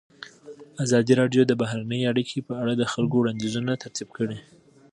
[0.83, 4.39] ازادي راډیو د بهرنۍ اړیکې په اړه د خلکو وړاندیزونه ترتیب کړي.